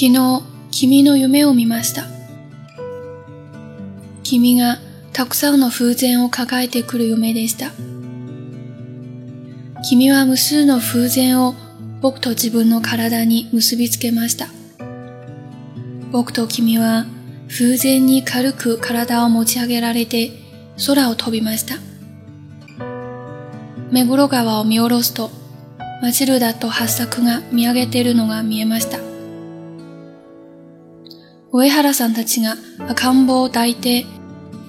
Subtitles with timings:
[0.00, 2.06] 昨日、君の夢を見ました。
[4.22, 4.78] 君が
[5.12, 7.70] たくさんの風船を抱えてくる夢でした。
[9.86, 11.54] 君は無数の風船を
[12.00, 14.46] 僕と自分の体に結びつけました。
[16.10, 17.04] 僕と君は
[17.50, 20.30] 風船に軽く体を持ち上げられて
[20.86, 21.74] 空を飛びました。
[23.90, 25.30] 目黒川を見下ろすと、
[26.00, 29.09] マチルダと八作が見上げているのが見えました。
[31.52, 32.54] 上原さんたちが
[32.88, 34.06] 赤ん坊を抱いて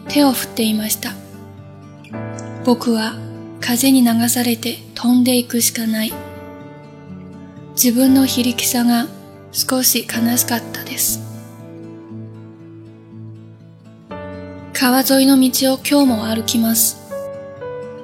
[0.08, 1.12] 手を振っていました。
[2.66, 3.13] 僕は
[3.59, 6.13] 風に流されて飛んでいくしかない。
[7.73, 9.05] 自分の非力さが
[9.52, 11.21] 少し悲しかったです。
[14.74, 16.98] 川沿いの道を今日も歩きます。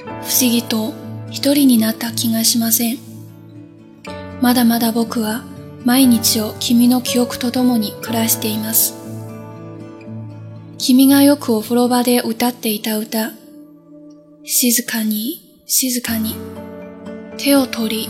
[0.05, 0.93] 不思議と
[1.31, 2.97] 一人になった気がしません。
[4.39, 5.43] まだまだ僕は
[5.87, 8.93] 毎日を君の記憶とともに暮らしています。
[10.77, 13.31] 君がよくお風呂場で歌っていた歌。
[14.43, 16.35] 静かに、静かに。
[17.37, 18.09] 手を取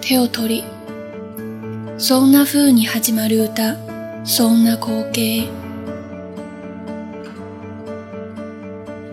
[0.00, 0.64] 手を取り。
[1.98, 3.74] そんな風に始まる歌。
[4.24, 5.48] そんな光景。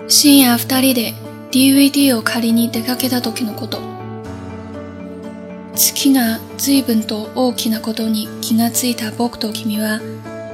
[0.07, 1.13] 深夜二人で
[1.49, 3.94] DVD を借りに出かけた時のこと。
[5.75, 9.99] 月が随分と大きなことに気がついた僕と君は、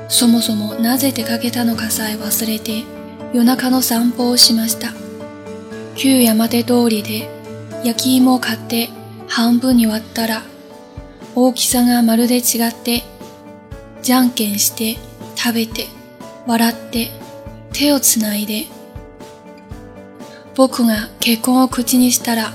[0.09, 2.83] そもそもなぜ出かけたのかさえ忘れて
[3.33, 4.89] 夜中の散歩をしました。
[5.95, 7.29] 旧山手通りで
[7.83, 8.89] 焼き芋を買って
[9.27, 10.43] 半分に割ったら、
[11.35, 13.03] 大きさがまるで違って、
[14.01, 14.97] じゃんけんして
[15.35, 15.85] 食べて
[16.47, 17.11] 笑って
[17.71, 18.65] 手をつないで
[20.55, 22.51] 僕が結婚を口にしたら、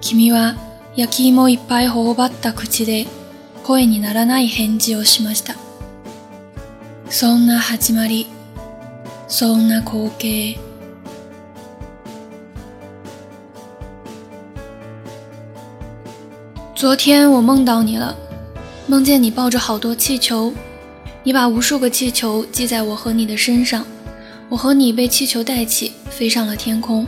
[0.00, 0.56] 君は
[0.95, 3.07] 焼き芋いっぱい頬張った口で
[3.63, 5.55] 声にならない返事をしました。
[7.09, 8.27] そんな始まり、
[9.27, 10.57] そんな光景。
[16.75, 18.15] 昨天我梦到你了，
[18.87, 20.51] 梦见你抱着好多气球，
[21.23, 23.85] 你把无数个气球系在我和你的身上，
[24.49, 27.05] 我和你被气球带起，飞上了天空。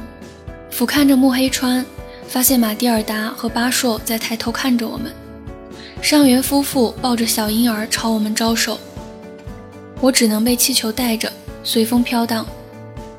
[0.70, 1.86] 俯瞰着木黑川，
[2.29, 5.13] 发现马蒂尔达和巴硕在抬头看着我们。
[6.03, 8.79] 上元夫妇抱着小婴儿朝我们招手。
[10.01, 11.33] 我只能被气球带着，
[11.65, 12.47] 随风飘荡，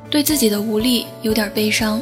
[0.08, 2.00] 对自己的无力有点悲伤。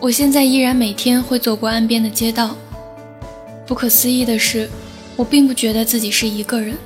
[0.00, 2.56] 我现在依然每天会走过岸边的街道。
[3.64, 4.68] 不可思议的是，
[5.14, 6.76] 我并不觉得自己是一个人。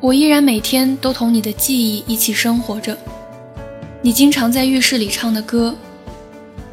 [0.00, 2.96] 我依然每天都同你的记忆一起生活着。
[4.00, 5.74] 你经常在浴室里唱的歌，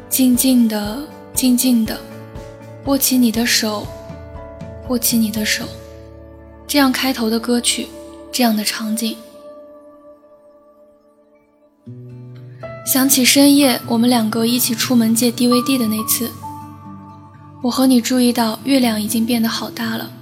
[0.08, 1.02] 静静的，
[1.34, 1.98] 静静的，
[2.84, 3.84] 握起你的手，
[4.88, 5.64] 握起你的手，
[6.68, 7.88] 这样开头的歌曲，
[8.30, 9.16] 这样的场景，
[12.86, 16.30] 想起深夜我们两个一起出门借 DVD 的那次，
[17.64, 20.12] 我和你注意到月亮已经变得好大了，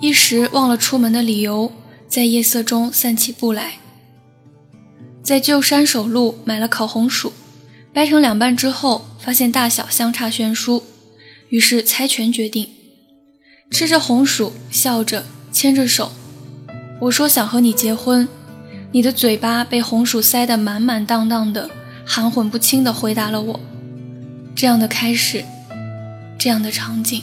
[0.00, 1.72] 一时忘了出门的理由，
[2.06, 3.79] 在夜色中散起步来。
[5.22, 7.32] 在旧山手路买了烤红薯，
[7.92, 10.82] 掰成两半之后，发现大小相差悬殊，
[11.50, 12.68] 于是猜拳决定。
[13.70, 16.10] 吃着红薯，笑着牵着手，
[17.02, 18.26] 我说想和你结婚，
[18.92, 21.70] 你的嘴巴被红薯塞得满满当当的，
[22.04, 23.60] 含混不清地回答了我。
[24.56, 25.44] 这样的开始，
[26.38, 27.22] 这样的场景。